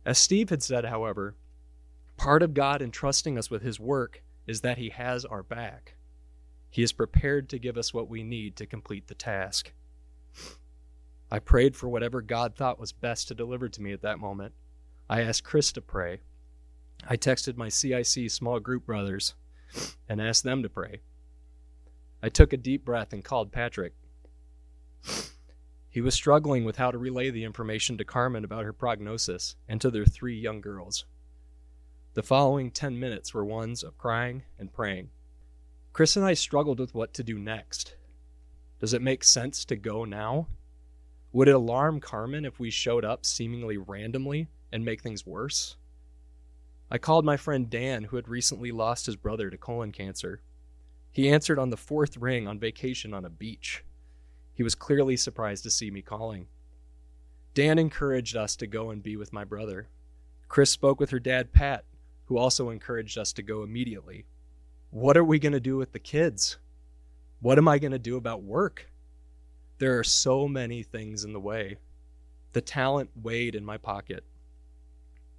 As 0.03 0.17
Steve 0.17 0.49
had 0.49 0.63
said, 0.63 0.85
however, 0.85 1.35
part 2.17 2.41
of 2.41 2.53
God 2.53 2.81
entrusting 2.81 3.37
us 3.37 3.51
with 3.51 3.61
His 3.61 3.79
work 3.79 4.23
is 4.49 4.61
that 4.61 4.79
He 4.79 4.89
has 4.89 5.25
our 5.25 5.43
back. 5.43 5.93
He 6.71 6.81
is 6.81 6.91
prepared 6.91 7.49
to 7.49 7.59
give 7.59 7.77
us 7.77 7.93
what 7.93 8.09
we 8.09 8.23
need 8.23 8.55
to 8.55 8.65
complete 8.65 9.07
the 9.07 9.15
task. 9.15 9.73
I 11.31 11.37
prayed 11.37 11.75
for 11.75 11.87
whatever 11.87 12.23
God 12.23 12.55
thought 12.55 12.79
was 12.79 12.91
best 12.91 13.27
to 13.27 13.35
deliver 13.35 13.69
to 13.69 13.81
me 13.81 13.93
at 13.93 14.01
that 14.01 14.17
moment. 14.17 14.53
I 15.07 15.21
asked 15.21 15.43
Chris 15.43 15.71
to 15.73 15.81
pray. 15.81 16.21
I 17.07 17.15
texted 17.15 17.57
my 17.57 17.69
CIC 17.69 18.31
small 18.31 18.59
group 18.59 18.87
brothers 18.87 19.35
and 20.09 20.19
asked 20.19 20.43
them 20.43 20.63
to 20.63 20.69
pray. 20.69 21.01
I 22.23 22.29
took 22.29 22.51
a 22.51 22.57
deep 22.57 22.83
breath 22.83 23.13
and 23.13 23.23
called 23.23 23.51
Patrick. 23.51 23.93
He 25.89 26.01
was 26.01 26.15
struggling 26.15 26.65
with 26.65 26.77
how 26.77 26.89
to 26.89 26.97
relay 26.97 27.29
the 27.29 27.43
information 27.43 27.99
to 27.99 28.05
Carmen 28.05 28.43
about 28.43 28.65
her 28.65 28.73
prognosis 28.73 29.55
and 29.67 29.79
to 29.81 29.91
their 29.91 30.05
three 30.05 30.39
young 30.39 30.59
girls. 30.59 31.05
The 32.19 32.23
following 32.23 32.69
10 32.69 32.99
minutes 32.99 33.33
were 33.33 33.45
ones 33.45 33.81
of 33.81 33.97
crying 33.97 34.43
and 34.57 34.73
praying. 34.73 35.11
Chris 35.93 36.17
and 36.17 36.25
I 36.25 36.33
struggled 36.33 36.77
with 36.77 36.93
what 36.93 37.13
to 37.13 37.23
do 37.23 37.39
next. 37.39 37.95
Does 38.81 38.93
it 38.93 39.01
make 39.01 39.23
sense 39.23 39.63
to 39.63 39.77
go 39.77 40.03
now? 40.03 40.49
Would 41.31 41.47
it 41.47 41.55
alarm 41.55 42.01
Carmen 42.01 42.43
if 42.43 42.59
we 42.59 42.71
showed 42.71 43.05
up 43.05 43.25
seemingly 43.25 43.77
randomly 43.77 44.49
and 44.69 44.83
make 44.83 45.01
things 45.01 45.25
worse. 45.25 45.77
I 46.91 46.97
called 46.97 47.23
my 47.23 47.37
friend 47.37 47.69
Dan, 47.69 48.03
who 48.03 48.17
had 48.17 48.27
recently 48.27 48.73
lost 48.73 49.05
his 49.05 49.15
brother 49.15 49.49
to 49.49 49.57
colon 49.57 49.93
cancer. 49.93 50.41
He 51.13 51.29
answered 51.29 51.57
on 51.57 51.69
the 51.69 51.77
fourth 51.77 52.17
ring 52.17 52.49
on 52.49 52.59
vacation 52.59 53.13
on 53.13 53.23
a 53.23 53.29
beach. 53.29 53.85
He 54.53 54.61
was 54.61 54.75
clearly 54.75 55.15
surprised 55.15 55.63
to 55.63 55.71
see 55.71 55.89
me 55.89 56.01
calling. 56.01 56.47
Dan 57.53 57.79
encouraged 57.79 58.35
us 58.35 58.57
to 58.57 58.67
go 58.67 58.89
and 58.89 59.01
be 59.01 59.15
with 59.15 59.31
my 59.31 59.45
brother. 59.45 59.87
Chris 60.49 60.69
spoke 60.69 60.99
with 60.99 61.11
her 61.11 61.19
dad, 61.19 61.53
Pat, 61.53 61.85
who 62.29 62.37
also 62.37 62.69
encouraged 62.69 63.17
us 63.17 63.33
to 63.33 63.41
go 63.41 63.63
immediately. 63.63 64.23
What 64.91 65.17
are 65.17 65.23
we 65.23 65.39
going 65.39 65.53
to 65.53 65.59
do 65.59 65.77
with 65.77 65.93
the 65.93 65.99
kids? 65.99 66.59
What 67.41 67.57
am 67.57 67.67
I 67.67 67.79
going 67.79 67.91
to 67.91 67.99
do 67.99 68.17
about 68.17 68.43
work? 68.43 68.91
There 69.79 69.97
are 69.97 70.03
so 70.03 70.47
many 70.47 70.83
things 70.83 71.23
in 71.23 71.33
the 71.33 71.39
way. 71.39 71.77
The 72.53 72.61
talent 72.61 73.09
weighed 73.19 73.55
in 73.55 73.65
my 73.65 73.77
pocket. 73.77 74.23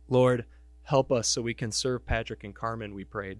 Lord, 0.08 0.46
help 0.82 1.12
us 1.12 1.28
so 1.28 1.40
we 1.40 1.54
can 1.54 1.70
serve 1.70 2.06
Patrick 2.06 2.42
and 2.42 2.56
Carmen, 2.56 2.92
we 2.92 3.04
prayed. 3.04 3.38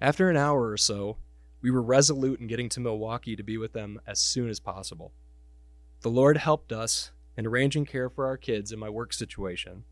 After 0.00 0.30
an 0.30 0.36
hour 0.36 0.70
or 0.70 0.76
so, 0.76 1.16
we 1.62 1.70
were 1.72 1.82
resolute 1.82 2.38
in 2.38 2.46
getting 2.46 2.68
to 2.70 2.80
Milwaukee 2.80 3.34
to 3.34 3.42
be 3.42 3.58
with 3.58 3.72
them 3.72 4.00
as 4.06 4.20
soon 4.20 4.48
as 4.48 4.60
possible. 4.60 5.12
The 6.02 6.10
Lord 6.10 6.36
helped 6.36 6.72
us 6.72 7.10
in 7.36 7.44
arranging 7.44 7.86
care 7.86 8.08
for 8.08 8.24
our 8.26 8.36
kids 8.36 8.70
in 8.70 8.78
my 8.78 8.88
work 8.88 9.12
situation. 9.12 9.82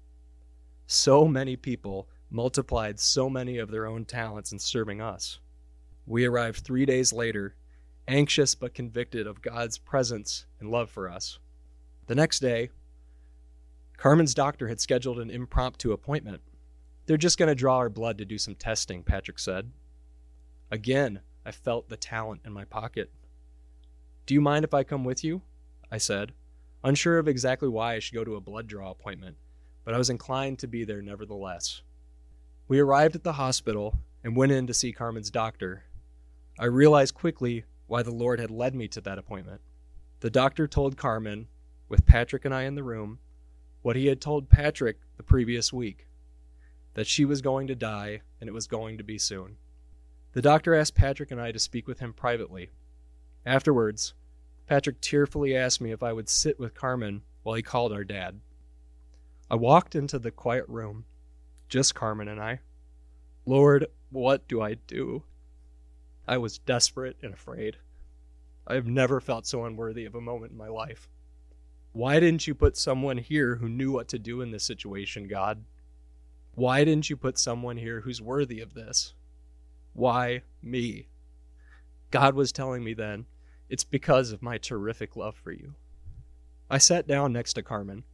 So 0.87 1.27
many 1.27 1.57
people 1.57 2.09
multiplied 2.31 3.01
so 3.01 3.29
many 3.29 3.59
of 3.59 3.71
their 3.71 3.87
own 3.87 4.05
talents 4.05 4.53
in 4.53 4.59
serving 4.59 5.01
us. 5.01 5.41
We 6.07 6.25
arrived 6.25 6.61
three 6.61 6.87
days 6.87 7.13
later, 7.13 7.57
anxious 8.09 8.55
but 8.55 8.75
convicted 8.75 9.27
of 9.27 9.43
God's 9.43 9.79
presence 9.79 10.47
and 10.59 10.71
love 10.71 10.91
for 10.91 11.09
us. 11.09 11.39
The 12.07 12.15
next 12.15 12.41
day, 12.41 12.71
Carmen's 13.97 14.35
doctor 14.35 14.69
had 14.69 14.81
scheduled 14.81 15.19
an 15.19 15.31
impromptu 15.31 15.93
appointment. 15.93 16.41
They're 17.07 17.17
just 17.17 17.39
going 17.39 17.49
to 17.49 17.55
draw 17.55 17.77
our 17.77 17.91
blood 17.91 18.19
to 18.19 18.25
do 18.25 18.39
some 18.39 18.55
testing, 18.55 19.03
Patrick 19.03 19.39
said. 19.39 19.71
Again, 20.71 21.21
I 21.45 21.51
felt 21.51 21.89
the 21.89 21.97
talent 21.97 22.43
in 22.45 22.53
my 22.53 22.65
pocket. 22.65 23.11
Do 24.27 24.35
you 24.35 24.41
mind 24.41 24.65
if 24.65 24.73
I 24.73 24.85
come 24.85 25.05
with 25.05 25.25
you? 25.25 25.43
I 25.91 25.99
said, 25.99 26.33
unsure 26.85 27.19
of 27.19 27.29
exactly 27.29 27.69
why 27.69 27.95
I 27.95 27.99
should 27.99 28.15
go 28.15 28.25
to 28.25 28.37
a 28.37 28.41
blood 28.41 28.69
draw 28.69 28.91
appointment, 28.91 29.37
but 29.85 29.93
I 29.93 29.99
was 29.99 30.11
inclined 30.11 30.61
to 30.61 30.69
be 30.69 30.85
there 30.85 31.03
nevertheless. 31.03 31.83
We 32.71 32.79
arrived 32.79 33.17
at 33.17 33.25
the 33.25 33.33
hospital 33.33 33.99
and 34.23 34.37
went 34.37 34.53
in 34.53 34.69
to 34.69 34.75
see 34.75 34.93
Carmen's 34.93 35.33
doctor. 35.33 35.87
I 36.57 36.67
realized 36.67 37.15
quickly 37.15 37.65
why 37.89 38.05
the 38.05 38.13
Lord 38.13 38.39
had 38.39 38.53
led 38.53 38.77
me 38.77 38.87
to 38.87 39.01
that 39.01 39.19
appointment. 39.19 39.61
The 40.21 40.31
doctor 40.31 40.69
told 40.69 40.97
Carmen, 40.97 41.49
with 41.89 42.07
Patrick 42.07 42.45
and 42.45 42.55
I 42.55 42.63
in 42.63 42.77
the 42.77 42.85
room, 42.85 43.19
what 43.83 43.97
he 43.97 44.07
had 44.07 44.21
told 44.21 44.49
Patrick 44.49 44.99
the 45.17 45.25
previous 45.25 45.73
week 45.73 46.07
that 46.95 47.09
she 47.09 47.25
was 47.25 47.43
going 47.43 47.67
to 47.67 47.75
die 47.75 48.21
and 48.41 48.47
it 48.47 48.53
was 48.53 48.69
going 48.69 48.99
to 48.99 49.03
be 49.03 49.19
soon. 49.19 49.57
The 50.35 50.41
doctor 50.41 50.73
asked 50.73 50.95
Patrick 50.95 51.33
and 51.33 51.41
I 51.41 51.51
to 51.51 51.59
speak 51.59 51.89
with 51.89 51.99
him 51.99 52.13
privately. 52.13 52.71
Afterwards, 53.45 54.15
Patrick 54.69 55.01
tearfully 55.01 55.57
asked 55.57 55.81
me 55.81 55.91
if 55.91 56.05
I 56.05 56.13
would 56.13 56.29
sit 56.29 56.61
with 56.61 56.77
Carmen 56.77 57.23
while 57.43 57.57
he 57.57 57.63
called 57.63 57.93
our 57.93 58.05
dad. 58.05 58.39
I 59.51 59.57
walked 59.57 59.97
into 59.97 60.21
the 60.21 60.31
quiet 60.31 60.69
room, 60.69 61.07
just 61.71 61.95
Carmen 61.95 62.29
and 62.29 62.41
I. 62.41 62.61
Lord, 63.47 63.87
what 64.11 64.47
do 64.49 64.61
I 64.61 64.75
do? 64.75 65.23
I 66.29 66.37
was 66.37 66.59
desperate 66.59 67.17
and 67.23 67.33
afraid. 67.33 67.79
I 68.67 68.75
have 68.75 68.87
never 68.87 69.21
felt 69.21 69.47
so 69.47 69.65
unworthy 69.65 70.05
of 70.05 70.15
a 70.15 70.21
moment 70.21 70.53
in 70.53 70.59
my 70.59 70.69
life. 70.69 71.09
Why 71.93 72.21
didn't 72.21 72.47
you 72.47 72.55
put 72.55 72.77
someone 72.77 73.19
here 73.19 73.57
who 73.57 73.69
knew 73.69 73.91
what 73.91 74.09
to 74.09 74.19
do 74.19 74.41
in 74.43 74.51
this 74.51 74.65
situation, 74.65 75.27
God? 75.27 75.65
Why 76.55 76.85
didn't 76.85 77.09
you 77.09 77.17
put 77.17 77.39
someone 77.39 77.79
here 77.79 78.03
who's 78.03 78.21
worthy 78.21 78.61
of 78.61 78.75
this? 78.75 79.15
Why 79.93 80.43
me? 80.63 81.09
God 82.11 82.35
was 82.35 82.53
telling 82.53 82.85
me 82.85 82.95
then, 82.95 83.27
it's 83.69 83.85
because 83.85 84.33
of 84.33 84.43
my 84.43 84.59
terrific 84.59 85.17
love 85.17 85.37
for 85.37 85.53
you. 85.53 85.75
I 86.69 86.79
sat 86.79 87.07
down 87.07 87.33
next 87.33 87.55
to 87.55 87.63
Carmen, 87.63 88.05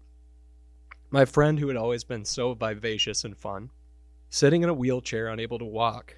my 1.11 1.25
friend 1.25 1.59
who 1.59 1.69
had 1.69 1.77
always 1.77 2.05
been 2.05 2.25
so 2.25 2.55
vivacious 2.55 3.25
and 3.25 3.37
fun, 3.37 3.71
sitting 4.29 4.63
in 4.63 4.69
a 4.69 4.75
wheelchair, 4.75 5.29
unable 5.29 5.59
to 5.59 5.65
walk, 5.65 6.17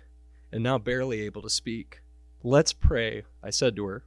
and 0.51 0.63
now 0.63 0.79
barely 0.79 1.21
able 1.23 1.43
to 1.43 1.51
speak. 1.51 2.03
Let's 2.43 2.73
pray, 2.73 3.25
I 3.43 3.51
said 3.51 3.77
to 3.77 3.85
her. 3.87 4.05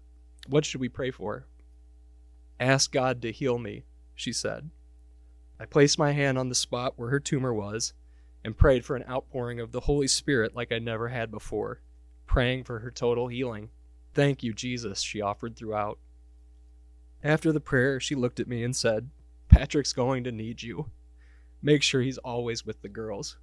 What 0.47 0.65
should 0.65 0.81
we 0.81 0.89
pray 0.89 1.11
for? 1.11 1.45
Ask 2.59 2.91
God 2.91 3.21
to 3.21 3.31
heal 3.31 3.57
me, 3.57 3.85
she 4.15 4.33
said. 4.33 4.69
I 5.59 5.65
placed 5.65 5.99
my 5.99 6.11
hand 6.11 6.37
on 6.37 6.49
the 6.49 6.55
spot 6.55 6.93
where 6.95 7.09
her 7.09 7.19
tumor 7.19 7.53
was 7.53 7.93
and 8.43 8.57
prayed 8.57 8.83
for 8.83 8.95
an 8.95 9.05
outpouring 9.07 9.59
of 9.59 9.71
the 9.71 9.81
Holy 9.81 10.07
Spirit 10.07 10.55
like 10.55 10.71
I 10.71 10.79
never 10.79 11.09
had 11.09 11.29
before, 11.29 11.81
praying 12.25 12.63
for 12.63 12.79
her 12.79 12.89
total 12.89 13.27
healing. 13.27 13.69
Thank 14.13 14.41
you, 14.41 14.53
Jesus, 14.53 15.01
she 15.01 15.21
offered 15.21 15.55
throughout. 15.55 15.99
After 17.23 17.51
the 17.51 17.59
prayer, 17.59 17.99
she 17.99 18.15
looked 18.15 18.39
at 18.39 18.47
me 18.47 18.63
and 18.63 18.75
said, 18.75 19.09
Patrick's 19.51 19.91
going 19.91 20.23
to 20.23 20.31
need 20.31 20.63
you. 20.63 20.89
Make 21.61 21.83
sure 21.83 22.01
he's 22.01 22.17
always 22.17 22.65
with 22.65 22.81
the 22.81 22.89
girls. 22.89 23.37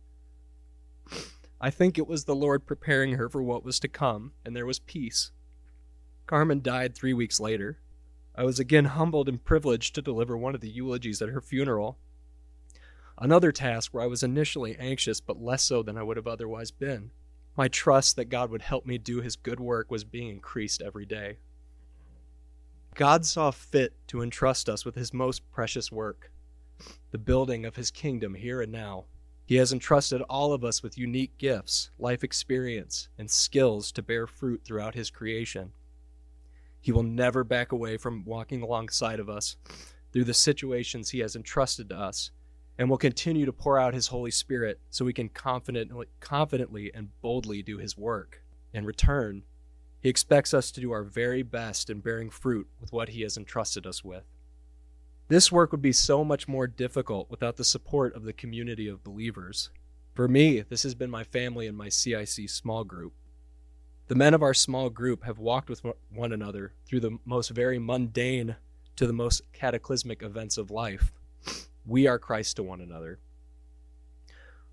I 1.61 1.71
think 1.71 1.99
it 1.99 2.09
was 2.09 2.25
the 2.25 2.35
Lord 2.35 2.67
preparing 2.67 3.15
her 3.15 3.29
for 3.29 3.43
what 3.43 3.63
was 3.63 3.79
to 3.81 3.89
come, 3.89 4.33
and 4.45 4.57
there 4.57 4.67
was 4.67 4.79
peace. 4.79 5.33
Carmen 6.27 6.63
died 6.63 6.95
three 6.95 7.13
weeks 7.13 7.39
later. 7.39 7.79
I 8.35 8.45
was 8.45 8.59
again 8.59 8.87
humbled 8.87 9.29
and 9.29 9.45
privileged 9.45 9.95
to 9.95 10.03
deliver 10.03 10.37
one 10.37 10.55
of 10.55 10.61
the 10.63 10.71
eulogies 10.71 11.21
at 11.21 11.29
her 11.29 11.43
funeral. 11.43 11.99
Another 13.19 13.53
task 13.53 13.93
where 13.93 14.05
I 14.05 14.07
was 14.07 14.23
initially 14.23 14.77
anxious, 14.77 15.21
but 15.21 15.43
less 15.43 15.63
so 15.63 15.83
than 15.83 15.99
I 15.99 16.03
would 16.03 16.17
have 16.17 16.27
otherwise 16.27 16.71
been. 16.71 17.11
My 17.57 17.69
trust 17.69 18.17
that 18.17 18.31
God 18.31 18.51
would 18.51 18.63
help 18.63 18.87
me 18.87 18.97
do 18.97 19.21
his 19.21 19.37
good 19.37 19.61
work 19.61 19.91
was 19.91 20.05
being 20.05 20.29
increased 20.29 20.81
every 20.81 21.05
day. 21.05 21.39
God 22.99 23.25
saw 23.25 23.53
fit 23.53 23.95
to 24.09 24.23
entrust 24.23 24.69
us 24.69 24.85
with 24.85 24.97
his 24.97 25.15
most 25.15 25.49
precious 25.53 25.93
work, 25.93 26.33
the 27.13 27.17
building 27.17 27.65
of 27.65 27.77
his 27.77 27.93
kingdom 27.93 28.35
here 28.35 28.61
and 28.61 28.73
now. 28.73 29.05
He 29.47 29.55
has 29.55 29.73
entrusted 29.73 30.21
all 30.23 30.53
of 30.53 30.65
us 30.65 30.83
with 30.83 30.99
unique 30.99 31.39
gifts, 31.39 31.91
life 31.97 32.25
experience, 32.25 33.09
and 33.17 33.31
skills 33.31 33.93
to 33.93 34.03
bear 34.03 34.27
fruit 34.27 34.63
throughout 34.65 34.97
His 34.97 35.11
creation. 35.11 35.71
He 36.81 36.91
will 36.91 37.05
never 37.05 37.45
back 37.45 37.71
away 37.71 37.99
from 37.99 38.25
walking 38.25 38.63
alongside 38.63 39.21
of 39.21 39.31
us 39.31 39.57
through 40.13 40.25
the 40.25 40.35
situations 40.35 41.11
He 41.11 41.21
has 41.21 41.37
entrusted 41.37 41.91
to 41.91 41.97
us, 41.97 42.33
and 42.77 42.91
will 42.91 42.99
continue 42.99 43.47
to 43.47 43.53
pour 43.53 43.79
out 43.79 43.95
His 43.95 44.09
Holy 44.09 44.33
Spirit 44.33 44.81
so 44.91 45.05
we 45.05 45.13
can 45.13 45.29
confidently, 45.29 46.07
confidently 46.19 46.91
and 46.93 47.11
boldly 47.23 47.63
do 47.63 47.79
His 47.79 47.97
work. 47.97 48.43
In 48.75 48.85
return, 48.85 49.45
He 50.01 50.09
expects 50.09 50.55
us 50.55 50.71
to 50.71 50.81
do 50.81 50.93
our 50.93 51.03
very 51.03 51.43
best 51.43 51.91
in 51.91 52.01
bearing 52.01 52.31
fruit 52.31 52.69
with 52.81 52.93
what 52.93 53.11
He 53.11 53.23
has 53.23 53.37
entrusted 53.37 53.87
us 53.87 54.05
with. 54.05 54.25
This 55.29 55.53
work 55.53 55.73
would 55.73 55.83
be 55.83 55.93
so 55.93 56.25
much 56.25 56.49
more 56.49 56.67
difficult 56.67 57.31
without 57.31 57.57
the 57.57 57.65
support 57.65 58.15
of 58.15 58.23
the 58.23 58.33
community 58.33 58.89
of 58.89 59.05
believers. 59.05 59.71
For 60.15 60.27
me, 60.27 60.61
this 60.63 60.85
has 60.85 60.95
been 60.95 61.11
my 61.11 61.25
family 61.25 61.67
and 61.67 61.77
my 61.77 61.89
CIC 61.89 62.49
small 62.49 62.85
group. 62.85 63.13
The 64.07 64.15
men 64.15 64.33
of 64.33 64.43
our 64.43 64.55
small 64.55 64.89
group 64.89 65.25
have 65.25 65.39
walked 65.39 65.69
with 65.69 65.83
one 66.11 66.33
another 66.33 66.73
through 66.87 67.01
the 67.01 67.19
most 67.27 67.51
very 67.51 67.79
mundane 67.79 68.57
to 68.97 69.07
the 69.07 69.13
most 69.13 69.43
cataclysmic 69.53 70.23
events 70.23 70.57
of 70.57 70.71
life. 70.71 71.13
We 71.85 72.07
are 72.07 72.19
Christ 72.19 72.57
to 72.57 72.63
one 72.63 72.81
another. 72.81 73.19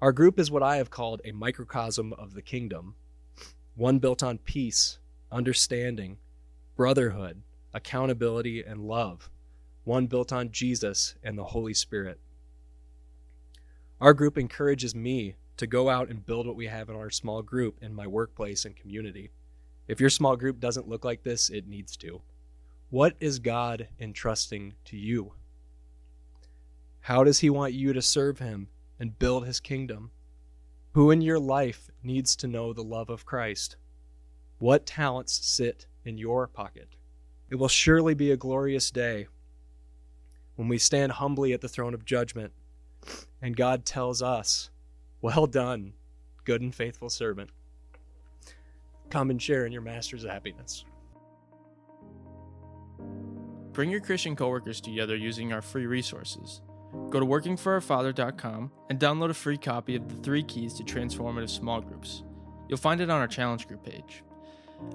Our 0.01 0.13
group 0.13 0.39
is 0.39 0.49
what 0.49 0.63
I 0.63 0.77
have 0.77 0.89
called 0.89 1.21
a 1.25 1.31
microcosm 1.31 2.13
of 2.13 2.33
the 2.33 2.41
kingdom, 2.41 2.95
one 3.75 3.99
built 3.99 4.23
on 4.23 4.37
peace, 4.37 4.99
understanding, 5.31 6.17
brotherhood, 6.75 7.41
accountability, 7.73 8.63
and 8.63 8.87
love 8.87 9.29
one 9.85 10.07
built 10.07 10.33
on 10.33 10.51
Jesus 10.51 11.15
and 11.23 11.37
the 11.37 11.43
Holy 11.43 11.73
Spirit. 11.73 12.19
Our 14.01 14.13
group 14.13 14.37
encourages 14.37 14.93
me 14.93 15.35
to 15.57 15.67
go 15.67 15.89
out 15.89 16.09
and 16.09 16.25
build 16.25 16.47
what 16.47 16.55
we 16.55 16.67
have 16.67 16.89
in 16.89 16.95
our 16.95 17.09
small 17.09 17.41
group 17.41 17.77
in 17.81 17.93
my 17.93 18.07
workplace 18.07 18.65
and 18.65 18.75
community. 18.75 19.29
If 19.87 20.01
your 20.01 20.09
small 20.09 20.35
group 20.35 20.59
doesn't 20.59 20.89
look 20.89 21.05
like 21.05 21.23
this, 21.23 21.49
it 21.49 21.67
needs 21.67 21.95
to. 21.97 22.21
What 22.89 23.15
is 23.19 23.39
God 23.39 23.87
entrusting 23.99 24.73
to 24.85 24.97
you? 24.97 25.33
How 27.01 27.23
does 27.23 27.39
He 27.39 27.49
want 27.49 27.73
you 27.73 27.93
to 27.93 28.01
serve 28.01 28.39
Him 28.39 28.67
and 28.99 29.17
build 29.17 29.45
His 29.45 29.59
kingdom? 29.59 30.11
Who 30.93 31.11
in 31.11 31.21
your 31.21 31.39
life 31.39 31.89
needs 32.03 32.35
to 32.37 32.47
know 32.47 32.73
the 32.73 32.83
love 32.83 33.09
of 33.09 33.25
Christ? 33.25 33.75
What 34.57 34.85
talents 34.85 35.45
sit 35.45 35.87
in 36.03 36.17
your 36.17 36.47
pocket? 36.47 36.95
It 37.49 37.55
will 37.55 37.67
surely 37.67 38.13
be 38.13 38.31
a 38.31 38.37
glorious 38.37 38.89
day 38.89 39.27
when 40.55 40.67
we 40.67 40.77
stand 40.77 41.13
humbly 41.13 41.53
at 41.53 41.61
the 41.61 41.67
throne 41.67 41.93
of 41.93 42.05
judgment 42.05 42.53
and 43.41 43.55
God 43.55 43.85
tells 43.85 44.21
us, 44.21 44.69
Well 45.21 45.45
done, 45.45 45.93
good 46.45 46.61
and 46.61 46.73
faithful 46.73 47.09
servant. 47.09 47.49
Come 49.09 49.29
and 49.29 49.41
share 49.41 49.65
in 49.65 49.71
your 49.71 49.81
master's 49.81 50.23
happiness. 50.23 50.85
Bring 53.73 53.91
your 53.91 53.99
Christian 53.99 54.35
coworkers 54.35 54.79
together 54.79 55.15
using 55.15 55.51
our 55.51 55.61
free 55.61 55.85
resources. 55.85 56.61
Go 57.09 57.19
to 57.19 57.25
workingforourfather.com 57.25 58.71
and 58.89 58.99
download 58.99 59.29
a 59.29 59.33
free 59.33 59.57
copy 59.57 59.95
of 59.95 60.07
the 60.07 60.15
three 60.23 60.43
keys 60.43 60.73
to 60.75 60.83
transformative 60.83 61.49
small 61.49 61.81
groups. 61.81 62.23
You'll 62.69 62.77
find 62.77 63.01
it 63.01 63.09
on 63.09 63.19
our 63.19 63.27
challenge 63.27 63.67
group 63.67 63.83
page. 63.83 64.23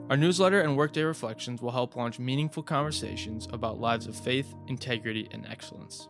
Our 0.08 0.16
newsletter 0.16 0.60
and 0.60 0.76
Workday 0.76 1.02
Reflections 1.02 1.62
will 1.62 1.70
help 1.70 1.96
launch 1.96 2.18
meaningful 2.18 2.62
conversations 2.62 3.48
about 3.52 3.80
lives 3.80 4.06
of 4.06 4.16
faith, 4.16 4.54
integrity, 4.66 5.28
and 5.30 5.46
excellence. 5.46 6.08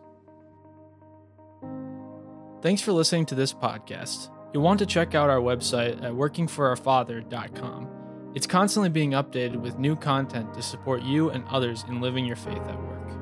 Thanks 2.61 2.81
for 2.81 2.91
listening 2.91 3.25
to 3.27 3.35
this 3.35 3.53
podcast. 3.53 4.29
You'll 4.53 4.63
want 4.63 4.79
to 4.79 4.85
check 4.85 5.15
out 5.15 5.29
our 5.29 5.39
website 5.39 6.03
at 6.03 6.11
workingforourfather.com. 6.11 7.89
It's 8.35 8.47
constantly 8.47 8.89
being 8.89 9.11
updated 9.11 9.61
with 9.61 9.79
new 9.79 9.95
content 9.95 10.53
to 10.53 10.61
support 10.61 11.01
you 11.03 11.29
and 11.31 11.43
others 11.49 11.83
in 11.87 12.01
living 12.01 12.25
your 12.25 12.35
faith 12.35 12.61
at 12.67 12.81
work. 12.81 13.20